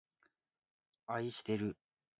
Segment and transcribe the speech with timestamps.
[1.05, 1.77] あいしてる